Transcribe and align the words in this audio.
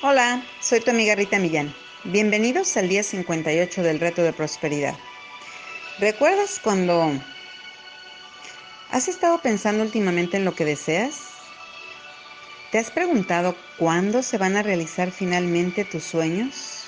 Hola, 0.00 0.44
soy 0.60 0.78
tu 0.78 0.92
amiga 0.92 1.16
Rita 1.16 1.40
Millán. 1.40 1.74
Bienvenidos 2.04 2.76
al 2.76 2.88
día 2.88 3.02
58 3.02 3.82
del 3.82 3.98
reto 3.98 4.22
de 4.22 4.32
prosperidad. 4.32 4.96
¿Recuerdas 5.98 6.60
cuando 6.62 7.10
has 8.92 9.08
estado 9.08 9.42
pensando 9.42 9.82
últimamente 9.82 10.36
en 10.36 10.44
lo 10.44 10.54
que 10.54 10.64
deseas? 10.64 11.14
¿Te 12.70 12.78
has 12.78 12.92
preguntado 12.92 13.56
cuándo 13.76 14.22
se 14.22 14.38
van 14.38 14.56
a 14.56 14.62
realizar 14.62 15.10
finalmente 15.10 15.84
tus 15.84 16.04
sueños? 16.04 16.84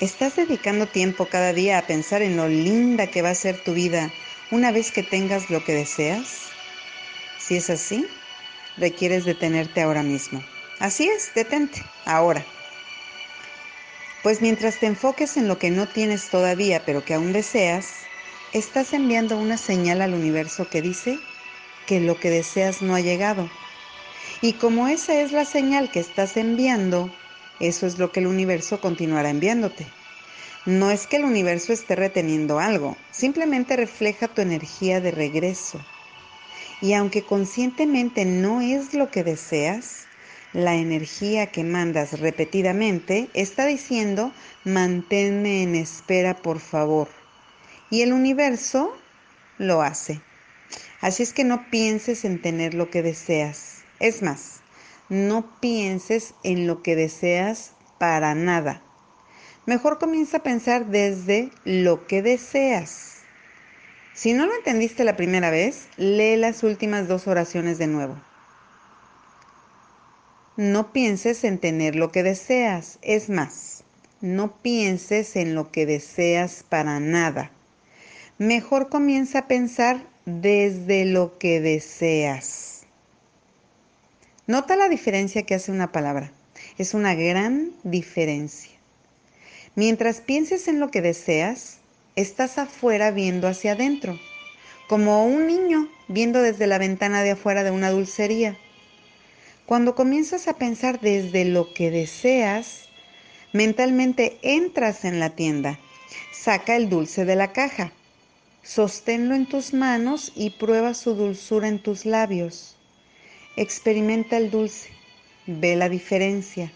¿Estás 0.00 0.34
dedicando 0.34 0.88
tiempo 0.88 1.26
cada 1.26 1.52
día 1.52 1.78
a 1.78 1.86
pensar 1.86 2.20
en 2.22 2.36
lo 2.36 2.48
linda 2.48 3.06
que 3.06 3.22
va 3.22 3.30
a 3.30 3.34
ser 3.36 3.56
tu 3.62 3.74
vida 3.74 4.10
una 4.50 4.72
vez 4.72 4.90
que 4.90 5.04
tengas 5.04 5.50
lo 5.50 5.62
que 5.62 5.74
deseas? 5.74 6.48
Si 7.38 7.54
es 7.54 7.70
así, 7.70 8.08
requieres 8.76 9.24
detenerte 9.24 9.82
ahora 9.82 10.02
mismo. 10.02 10.42
Así 10.80 11.06
es, 11.06 11.34
detente, 11.34 11.82
ahora. 12.06 12.42
Pues 14.22 14.40
mientras 14.40 14.78
te 14.78 14.86
enfoques 14.86 15.36
en 15.36 15.46
lo 15.46 15.58
que 15.58 15.70
no 15.70 15.86
tienes 15.86 16.30
todavía, 16.30 16.86
pero 16.86 17.04
que 17.04 17.12
aún 17.12 17.34
deseas, 17.34 17.84
estás 18.54 18.94
enviando 18.94 19.36
una 19.36 19.58
señal 19.58 20.00
al 20.00 20.14
universo 20.14 20.68
que 20.70 20.80
dice 20.80 21.18
que 21.86 22.00
lo 22.00 22.18
que 22.18 22.30
deseas 22.30 22.80
no 22.80 22.94
ha 22.94 23.00
llegado. 23.00 23.50
Y 24.40 24.54
como 24.54 24.88
esa 24.88 25.20
es 25.20 25.32
la 25.32 25.44
señal 25.44 25.90
que 25.90 26.00
estás 26.00 26.38
enviando, 26.38 27.10
eso 27.58 27.86
es 27.86 27.98
lo 27.98 28.10
que 28.10 28.20
el 28.20 28.26
universo 28.26 28.80
continuará 28.80 29.28
enviándote. 29.28 29.86
No 30.64 30.90
es 30.90 31.06
que 31.06 31.16
el 31.16 31.24
universo 31.26 31.74
esté 31.74 31.94
reteniendo 31.94 32.58
algo, 32.58 32.96
simplemente 33.10 33.76
refleja 33.76 34.28
tu 34.28 34.40
energía 34.40 35.02
de 35.02 35.10
regreso. 35.10 35.78
Y 36.80 36.94
aunque 36.94 37.22
conscientemente 37.24 38.24
no 38.24 38.62
es 38.62 38.94
lo 38.94 39.10
que 39.10 39.24
deseas, 39.24 40.09
la 40.52 40.74
energía 40.74 41.46
que 41.46 41.62
mandas 41.62 42.18
repetidamente 42.18 43.28
está 43.34 43.66
diciendo, 43.66 44.32
manténme 44.64 45.62
en 45.62 45.74
espera 45.74 46.36
por 46.36 46.58
favor. 46.58 47.08
Y 47.90 48.02
el 48.02 48.12
universo 48.12 48.96
lo 49.58 49.82
hace. 49.82 50.20
Así 51.00 51.22
es 51.22 51.32
que 51.32 51.44
no 51.44 51.70
pienses 51.70 52.24
en 52.24 52.42
tener 52.42 52.74
lo 52.74 52.90
que 52.90 53.02
deseas. 53.02 53.82
Es 54.00 54.22
más, 54.22 54.60
no 55.08 55.58
pienses 55.60 56.34
en 56.42 56.66
lo 56.66 56.82
que 56.82 56.96
deseas 56.96 57.72
para 57.98 58.34
nada. 58.34 58.82
Mejor 59.66 59.98
comienza 59.98 60.38
a 60.38 60.42
pensar 60.42 60.86
desde 60.86 61.50
lo 61.64 62.06
que 62.06 62.22
deseas. 62.22 63.18
Si 64.14 64.32
no 64.32 64.46
lo 64.46 64.54
entendiste 64.54 65.04
la 65.04 65.16
primera 65.16 65.50
vez, 65.50 65.88
lee 65.96 66.36
las 66.36 66.62
últimas 66.62 67.08
dos 67.08 67.26
oraciones 67.26 67.78
de 67.78 67.86
nuevo. 67.86 68.20
No 70.60 70.92
pienses 70.92 71.42
en 71.44 71.56
tener 71.56 71.96
lo 71.96 72.12
que 72.12 72.22
deseas. 72.22 72.98
Es 73.00 73.30
más, 73.30 73.82
no 74.20 74.60
pienses 74.60 75.36
en 75.36 75.54
lo 75.54 75.72
que 75.72 75.86
deseas 75.86 76.66
para 76.68 77.00
nada. 77.00 77.50
Mejor 78.36 78.90
comienza 78.90 79.38
a 79.38 79.48
pensar 79.48 80.06
desde 80.26 81.06
lo 81.06 81.38
que 81.38 81.62
deseas. 81.62 82.82
Nota 84.46 84.76
la 84.76 84.90
diferencia 84.90 85.44
que 85.44 85.54
hace 85.54 85.72
una 85.72 85.92
palabra. 85.92 86.30
Es 86.76 86.92
una 86.92 87.14
gran 87.14 87.70
diferencia. 87.82 88.72
Mientras 89.76 90.20
pienses 90.20 90.68
en 90.68 90.78
lo 90.78 90.90
que 90.90 91.00
deseas, 91.00 91.78
estás 92.16 92.58
afuera 92.58 93.12
viendo 93.12 93.48
hacia 93.48 93.72
adentro, 93.72 94.20
como 94.90 95.24
un 95.24 95.46
niño 95.46 95.88
viendo 96.08 96.42
desde 96.42 96.66
la 96.66 96.76
ventana 96.76 97.22
de 97.22 97.30
afuera 97.30 97.64
de 97.64 97.70
una 97.70 97.88
dulcería. 97.88 98.58
Cuando 99.70 99.94
comienzas 99.94 100.48
a 100.48 100.54
pensar 100.54 100.98
desde 100.98 101.44
lo 101.44 101.72
que 101.72 101.92
deseas, 101.92 102.88
mentalmente 103.52 104.36
entras 104.42 105.04
en 105.04 105.20
la 105.20 105.36
tienda, 105.36 105.78
saca 106.32 106.74
el 106.74 106.88
dulce 106.88 107.24
de 107.24 107.36
la 107.36 107.52
caja, 107.52 107.92
sosténlo 108.64 109.36
en 109.36 109.46
tus 109.46 109.72
manos 109.72 110.32
y 110.34 110.50
prueba 110.50 110.92
su 110.92 111.14
dulzura 111.14 111.68
en 111.68 111.80
tus 111.80 112.04
labios. 112.04 112.76
Experimenta 113.54 114.38
el 114.38 114.50
dulce, 114.50 114.90
ve 115.46 115.76
la 115.76 115.88
diferencia. 115.88 116.72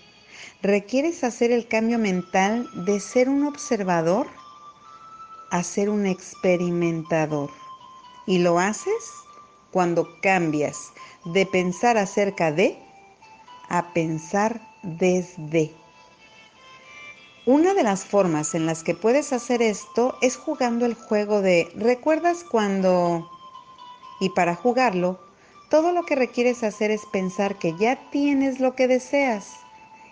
¿Requieres 0.63 1.25
hacer 1.25 1.51
el 1.51 1.67
cambio 1.67 1.99
mental 1.99 2.69
de 2.85 3.01
ser 3.01 3.29
un 3.29 3.45
observador 3.45 4.29
a 5.51 5.65
ser 5.65 5.91
un 5.91 6.07
experimentador? 6.07 7.51
Y 8.25 8.39
lo 8.39 8.61
haces 8.61 9.11
cuando 9.73 10.09
cambias 10.23 10.93
de 11.25 11.45
pensar 11.45 11.99
acerca 11.99 12.53
de 12.53 12.84
a 13.69 13.93
pensar 13.93 14.61
desde. 14.83 15.73
Una 17.47 17.75
de 17.75 17.83
las 17.83 18.05
formas 18.05 18.55
en 18.55 18.65
las 18.65 18.83
que 18.83 18.95
puedes 18.95 19.33
hacer 19.33 19.61
esto 19.61 20.17
es 20.23 20.37
jugando 20.37 20.87
el 20.87 20.95
juego 20.95 21.43
de 21.43 21.69
¿recuerdas 21.75 22.43
cuando? 22.43 23.29
Y 24.21 24.31
para 24.31 24.55
jugarlo, 24.55 25.21
todo 25.69 25.93
lo 25.93 26.07
que 26.07 26.15
requieres 26.15 26.63
hacer 26.63 26.91
es 26.91 27.03
pensar 27.13 27.59
que 27.59 27.75
ya 27.77 28.11
tienes 28.11 28.61
lo 28.61 28.75
que 28.75 28.89
deseas. 28.89 29.49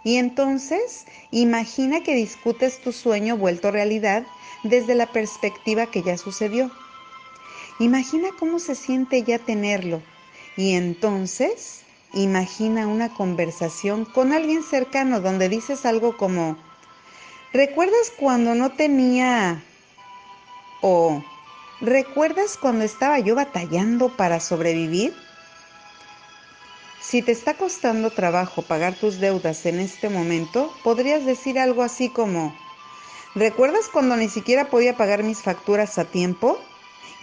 Y 0.05 0.17
entonces 0.17 1.07
imagina 1.31 2.03
que 2.03 2.15
discutes 2.15 2.81
tu 2.81 2.93
sueño 2.93 3.37
vuelto 3.37 3.71
realidad 3.71 4.25
desde 4.65 4.95
la 4.95 5.07
perspectiva 5.07 5.87
que 5.87 6.03
ya 6.03 6.19
sucedió. 6.19 6.71
Imagina 7.79 8.29
cómo 8.39 8.59
se 8.59 8.75
siente 8.75 9.23
ya 9.23 9.39
tenerlo. 9.39 10.03
Y 10.57 10.75
entonces 10.75 11.83
Imagina 12.15 12.87
una 12.87 13.15
conversación 13.15 14.05
con 14.05 14.33
alguien 14.33 14.63
cercano 14.63 15.21
donde 15.21 15.49
dices 15.49 15.87
algo 15.87 16.17
como, 16.19 16.59
¿recuerdas 17.53 18.13
cuando 18.19 18.55
no 18.55 18.71
tenía... 18.73 19.63
o 20.83 21.23
¿recuerdas 21.81 22.59
cuando 22.59 22.85
estaba 22.85 23.19
yo 23.19 23.35
batallando 23.35 24.11
para 24.15 24.41
sobrevivir? 24.41 25.15
Si 27.01 27.23
te 27.23 27.33
está 27.33 27.55
costando 27.55 28.11
trabajo 28.11 28.63
pagar 28.63 28.95
tus 28.95 29.19
deudas 29.19 29.65
en 29.65 29.81
este 29.81 30.09
momento, 30.11 30.73
podrías 30.85 31.25
decir 31.25 31.59
algo 31.59 31.83
así 31.83 32.11
como, 32.11 32.55
¿recuerdas 33.35 33.89
cuando 33.89 34.17
ni 34.17 34.29
siquiera 34.29 34.69
podía 34.69 34.97
pagar 34.97 35.23
mis 35.23 35.43
facturas 35.43 35.99
a 35.99 36.05
tiempo? 36.05 36.59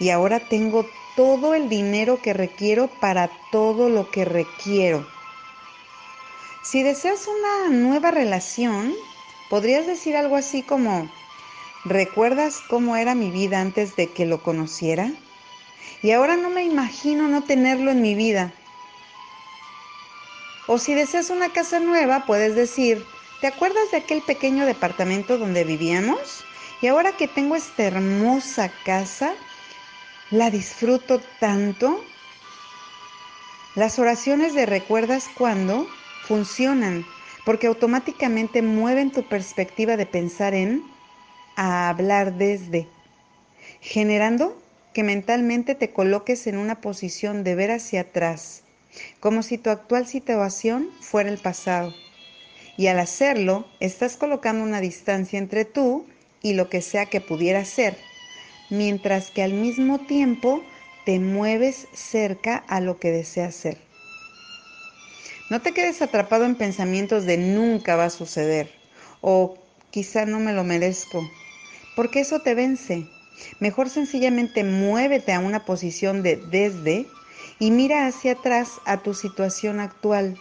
Y 0.00 0.10
ahora 0.10 0.40
tengo 0.40 0.86
todo 1.14 1.54
el 1.54 1.68
dinero 1.68 2.20
que 2.22 2.32
requiero 2.32 2.88
para 2.88 3.30
todo 3.52 3.88
lo 3.88 4.10
que 4.10 4.24
requiero. 4.24 5.06
Si 6.62 6.82
deseas 6.82 7.28
una 7.28 7.68
nueva 7.68 8.10
relación, 8.10 8.94
podrías 9.50 9.86
decir 9.86 10.16
algo 10.16 10.36
así 10.36 10.62
como, 10.62 11.10
¿recuerdas 11.84 12.62
cómo 12.68 12.96
era 12.96 13.14
mi 13.14 13.30
vida 13.30 13.60
antes 13.60 13.94
de 13.96 14.08
que 14.08 14.24
lo 14.24 14.42
conociera? 14.42 15.12
Y 16.02 16.12
ahora 16.12 16.36
no 16.36 16.48
me 16.48 16.64
imagino 16.64 17.28
no 17.28 17.42
tenerlo 17.42 17.90
en 17.90 18.00
mi 18.00 18.14
vida. 18.14 18.54
O 20.66 20.78
si 20.78 20.94
deseas 20.94 21.28
una 21.28 21.52
casa 21.52 21.78
nueva, 21.80 22.24
puedes 22.26 22.54
decir, 22.54 23.04
¿te 23.40 23.48
acuerdas 23.48 23.90
de 23.90 23.98
aquel 23.98 24.22
pequeño 24.22 24.64
departamento 24.64 25.36
donde 25.36 25.64
vivíamos? 25.64 26.44
Y 26.80 26.86
ahora 26.86 27.12
que 27.12 27.28
tengo 27.28 27.56
esta 27.56 27.82
hermosa 27.82 28.70
casa, 28.84 29.34
la 30.30 30.50
disfruto 30.50 31.20
tanto. 31.40 32.04
Las 33.74 33.98
oraciones 33.98 34.54
de 34.54 34.66
recuerdas 34.66 35.28
cuando 35.36 35.88
funcionan 36.24 37.04
porque 37.44 37.66
automáticamente 37.66 38.62
mueven 38.62 39.10
tu 39.10 39.26
perspectiva 39.28 39.96
de 39.96 40.06
pensar 40.06 40.54
en 40.54 40.84
a 41.56 41.88
hablar 41.88 42.34
desde, 42.34 42.86
generando 43.80 44.60
que 44.92 45.02
mentalmente 45.02 45.74
te 45.74 45.90
coloques 45.90 46.46
en 46.46 46.58
una 46.58 46.80
posición 46.80 47.42
de 47.42 47.54
ver 47.54 47.70
hacia 47.70 48.02
atrás, 48.02 48.62
como 49.18 49.42
si 49.42 49.58
tu 49.58 49.70
actual 49.70 50.06
situación 50.06 50.90
fuera 51.00 51.30
el 51.30 51.38
pasado. 51.38 51.94
Y 52.76 52.86
al 52.86 52.98
hacerlo, 52.98 53.66
estás 53.80 54.16
colocando 54.16 54.64
una 54.64 54.80
distancia 54.80 55.38
entre 55.38 55.64
tú 55.64 56.06
y 56.40 56.54
lo 56.54 56.68
que 56.68 56.82
sea 56.82 57.06
que 57.06 57.20
pudiera 57.20 57.64
ser 57.64 57.96
mientras 58.70 59.30
que 59.30 59.42
al 59.42 59.52
mismo 59.52 59.98
tiempo 59.98 60.62
te 61.04 61.18
mueves 61.18 61.88
cerca 61.92 62.56
a 62.68 62.80
lo 62.80 62.98
que 62.98 63.10
deseas 63.10 63.54
ser. 63.54 63.78
No 65.50 65.60
te 65.60 65.72
quedes 65.72 66.00
atrapado 66.00 66.44
en 66.44 66.54
pensamientos 66.54 67.26
de 67.26 67.36
nunca 67.36 67.96
va 67.96 68.04
a 68.04 68.10
suceder 68.10 68.70
o 69.20 69.58
quizá 69.90 70.24
no 70.24 70.38
me 70.38 70.52
lo 70.52 70.62
merezco, 70.62 71.28
porque 71.96 72.20
eso 72.20 72.40
te 72.40 72.54
vence. 72.54 73.06
Mejor 73.58 73.90
sencillamente 73.90 74.64
muévete 74.64 75.32
a 75.32 75.40
una 75.40 75.64
posición 75.64 76.22
de 76.22 76.36
desde 76.36 77.06
y 77.58 77.70
mira 77.70 78.06
hacia 78.06 78.32
atrás 78.32 78.80
a 78.84 78.98
tu 78.98 79.14
situación 79.14 79.80
actual, 79.80 80.38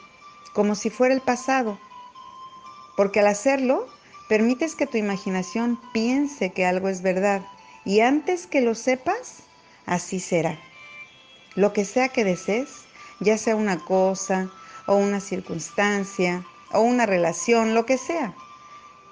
como 0.54 0.76
si 0.76 0.90
fuera 0.90 1.16
el 1.16 1.22
pasado. 1.22 1.80
Porque 2.96 3.22
al 3.22 3.28
hacerlo, 3.28 3.88
permites 4.28 4.76
que 4.76 4.86
tu 4.86 4.98
imaginación 4.98 5.80
piense 5.94 6.52
que 6.52 6.66
algo 6.66 6.90
es 6.90 7.02
verdad 7.02 7.42
y 7.90 8.02
antes 8.02 8.46
que 8.46 8.62
lo 8.62 8.76
sepas, 8.76 9.38
así 9.88 10.20
será. 10.20 10.60
Lo 11.56 11.74
que 11.74 11.86
sea 11.86 12.10
que 12.10 12.24
desees, 12.24 12.84
ya 13.20 13.36
sea 13.36 13.56
una 13.56 13.84
cosa 13.84 14.52
o 14.86 14.94
una 14.94 15.20
circunstancia 15.20 16.46
o 16.72 16.82
una 16.82 17.08
relación, 17.08 17.74
lo 17.74 17.88
que 17.88 17.98
sea. 17.98 18.36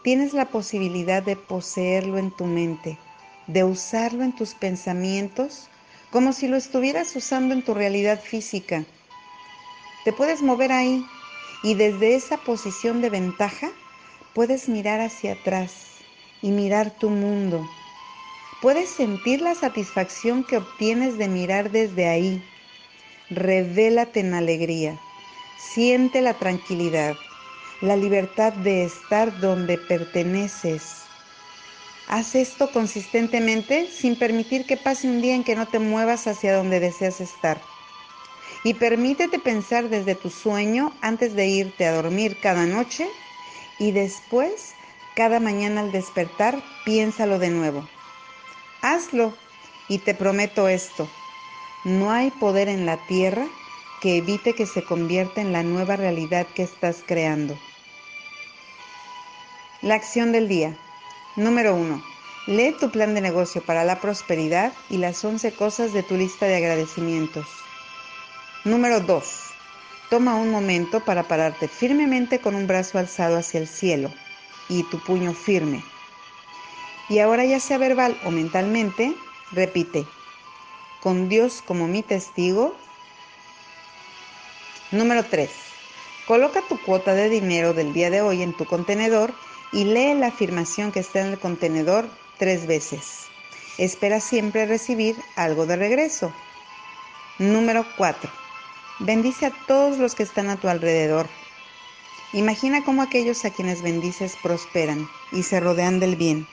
Tienes 0.03 0.33
la 0.33 0.49
posibilidad 0.49 1.23
de 1.23 1.35
poseerlo 1.35 2.19
en 2.19 2.29
tu 2.29 2.45
mente, 2.45 2.99
de 3.47 3.63
usarlo 3.63 4.23
en 4.23 4.35
tus 4.35 4.53
pensamientos 4.53 5.71
como 6.11 6.31
si 6.31 6.47
lo 6.47 6.55
estuvieras 6.55 7.15
usando 7.15 7.55
en 7.55 7.63
tu 7.63 7.73
realidad 7.73 8.21
física. 8.21 8.85
Te 10.05 10.13
puedes 10.13 10.43
mover 10.43 10.71
ahí 10.71 11.03
y 11.63 11.73
desde 11.73 12.13
esa 12.13 12.37
posición 12.37 13.01
de 13.01 13.09
ventaja 13.09 13.71
puedes 14.35 14.69
mirar 14.69 15.01
hacia 15.01 15.33
atrás 15.33 15.73
y 16.43 16.51
mirar 16.51 16.91
tu 16.91 17.09
mundo. 17.09 17.67
Puedes 18.61 18.89
sentir 18.89 19.41
la 19.41 19.53
satisfacción 19.53 20.43
que 20.43 20.57
obtienes 20.57 21.19
de 21.19 21.27
mirar 21.27 21.69
desde 21.69 22.07
ahí. 22.07 22.43
Revélate 23.29 24.21
en 24.21 24.33
alegría. 24.33 24.99
Siente 25.59 26.21
la 26.21 26.33
tranquilidad, 26.33 27.15
la 27.81 27.95
libertad 27.95 28.53
de 28.53 28.83
estar 28.83 29.39
donde 29.39 29.77
perteneces. 29.77 31.03
Haz 32.07 32.33
esto 32.33 32.71
consistentemente 32.71 33.87
sin 33.91 34.15
permitir 34.15 34.65
que 34.65 34.77
pase 34.77 35.07
un 35.07 35.21
día 35.21 35.35
en 35.35 35.43
que 35.43 35.55
no 35.55 35.67
te 35.67 35.77
muevas 35.77 36.25
hacia 36.25 36.55
donde 36.55 36.79
deseas 36.79 37.21
estar. 37.21 37.61
Y 38.63 38.73
permítete 38.73 39.37
pensar 39.37 39.89
desde 39.89 40.15
tu 40.15 40.31
sueño 40.31 40.93
antes 41.01 41.35
de 41.35 41.45
irte 41.45 41.85
a 41.85 41.93
dormir 41.93 42.37
cada 42.41 42.65
noche 42.65 43.07
y 43.77 43.91
después, 43.91 44.73
cada 45.15 45.39
mañana 45.39 45.81
al 45.81 45.91
despertar, 45.91 46.59
piénsalo 46.85 47.37
de 47.37 47.49
nuevo. 47.49 47.87
Hazlo 48.89 49.33
y 49.89 49.97
te 49.97 50.13
prometo 50.13 50.69
esto. 50.69 51.09
No 51.83 52.09
hay 52.09 52.31
poder 52.31 52.69
en 52.69 52.85
la 52.85 52.95
tierra 53.07 53.45
que 54.01 54.15
evite 54.15 54.53
que 54.53 54.65
se 54.65 54.81
convierta 54.81 55.41
en 55.41 55.51
la 55.51 55.61
nueva 55.61 55.97
realidad 55.97 56.47
que 56.55 56.63
estás 56.63 57.03
creando. 57.05 57.57
La 59.81 59.95
acción 59.95 60.31
del 60.31 60.47
día. 60.47 60.73
Número 61.35 61.75
1. 61.75 62.01
Lee 62.47 62.77
tu 62.79 62.89
plan 62.89 63.13
de 63.13 63.19
negocio 63.19 63.61
para 63.61 63.83
la 63.83 63.99
prosperidad 63.99 64.71
y 64.89 64.99
las 64.99 65.23
11 65.25 65.51
cosas 65.51 65.91
de 65.91 66.03
tu 66.03 66.15
lista 66.15 66.45
de 66.45 66.55
agradecimientos. 66.55 67.45
Número 68.63 69.01
2. 69.01 69.25
Toma 70.09 70.35
un 70.35 70.49
momento 70.49 71.01
para 71.01 71.23
pararte 71.23 71.67
firmemente 71.67 72.39
con 72.39 72.55
un 72.55 72.67
brazo 72.67 72.99
alzado 72.99 73.35
hacia 73.35 73.59
el 73.59 73.67
cielo 73.67 74.13
y 74.69 74.83
tu 74.83 75.03
puño 75.03 75.33
firme. 75.33 75.83
Y 77.09 77.19
ahora 77.19 77.45
ya 77.45 77.59
sea 77.59 77.77
verbal 77.77 78.19
o 78.25 78.31
mentalmente, 78.31 79.15
repite, 79.51 80.05
con 81.01 81.29
Dios 81.29 81.63
como 81.65 81.87
mi 81.87 82.03
testigo. 82.03 82.75
Número 84.91 85.23
3. 85.23 85.49
Coloca 86.27 86.61
tu 86.67 86.81
cuota 86.81 87.13
de 87.13 87.29
dinero 87.29 87.73
del 87.73 87.93
día 87.93 88.09
de 88.09 88.21
hoy 88.21 88.41
en 88.41 88.51
tu 88.51 88.65
contenedor 88.65 89.33
y 89.71 89.85
lee 89.85 90.13
la 90.15 90.27
afirmación 90.27 90.91
que 90.91 90.99
está 90.99 91.21
en 91.21 91.27
el 91.27 91.39
contenedor 91.39 92.09
tres 92.37 92.67
veces. 92.67 93.27
Espera 93.77 94.19
siempre 94.19 94.65
recibir 94.65 95.15
algo 95.35 95.65
de 95.65 95.75
regreso. 95.75 96.33
Número 97.37 97.85
4. 97.95 98.29
Bendice 98.99 99.45
a 99.45 99.51
todos 99.67 99.99
los 99.99 100.15
que 100.15 100.23
están 100.23 100.49
a 100.49 100.57
tu 100.57 100.67
alrededor. 100.67 101.27
Imagina 102.33 102.83
cómo 102.83 103.01
aquellos 103.01 103.45
a 103.45 103.51
quienes 103.51 103.81
bendices 103.81 104.35
prosperan 104.41 105.07
y 105.31 105.43
se 105.43 105.59
rodean 105.59 105.99
del 105.99 106.15
bien. 106.15 106.47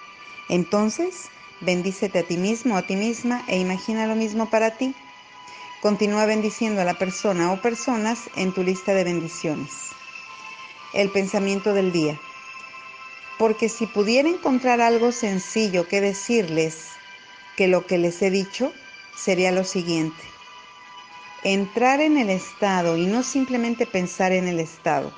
Entonces, 0.49 1.31
bendícete 1.61 2.21
a 2.21 2.23
ti 2.23 2.37
mismo, 2.37 2.77
a 2.77 2.83
ti 2.83 2.97
misma 2.97 3.45
e 3.49 3.59
imagina 3.59 4.07
lo 4.07 4.17
mismo 4.17 4.51
para 4.51 4.77
ti. 4.77 4.95
Continúa 5.81 6.27
bendiciendo 6.27 6.81
a 6.81 6.85
la 6.85 6.95
persona 6.95 7.53
o 7.53 7.61
personas 7.61 8.31
en 8.37 8.53
tu 8.53 8.63
lista 8.63 8.95
de 8.95 9.05
bendiciones. 9.05 9.73
El 10.93 11.11
pensamiento 11.11 11.75
del 11.75 11.93
día 11.93 12.19
porque 13.39 13.69
si 13.69 13.87
pudiera 13.87 14.29
encontrar 14.29 14.81
algo 14.81 15.13
sencillo 15.13 15.89
que 15.89 16.01
decirles, 16.01 16.89
que 17.57 17.69
lo 17.69 17.87
que 17.87 17.99
les 17.99 18.21
he 18.23 18.31
dicho 18.31 18.73
sería 19.17 19.53
lo 19.53 19.65
siguiente. 19.65 20.23
Entrar 21.43 22.01
en 22.01 22.17
el 22.17 22.31
estado 22.31 22.97
y 22.97 23.07
no 23.07 23.23
simplemente 23.23 23.87
pensar 23.87 24.33
en 24.33 24.49
el 24.49 24.61
estado. 24.61 25.13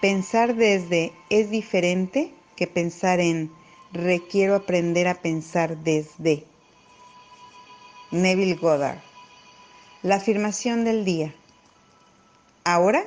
Pensar 0.00 0.54
desde 0.54 1.12
es 1.30 1.50
diferente 1.50 2.32
que 2.54 2.66
pensar 2.66 3.20
en 3.20 3.50
requiero 3.96 4.54
aprender 4.54 5.08
a 5.08 5.20
pensar 5.20 5.76
desde. 5.78 6.44
Neville 8.10 8.54
Goddard. 8.54 8.98
La 10.02 10.16
afirmación 10.16 10.84
del 10.84 11.04
día. 11.04 11.34
Ahora 12.64 13.04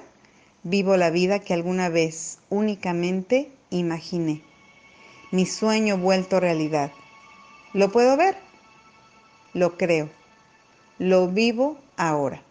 vivo 0.63 0.97
la 0.97 1.09
vida 1.09 1.39
que 1.39 1.53
alguna 1.53 1.89
vez 1.89 2.39
únicamente 2.49 3.51
imaginé. 3.69 4.43
Mi 5.31 5.45
sueño 5.45 5.97
vuelto 5.97 6.39
realidad. 6.39 6.91
¿Lo 7.73 7.91
puedo 7.91 8.17
ver? 8.17 8.37
Lo 9.53 9.77
creo. 9.77 10.09
Lo 10.97 11.27
vivo 11.27 11.77
ahora. 11.97 12.41